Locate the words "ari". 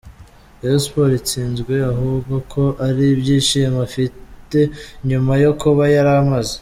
2.87-3.03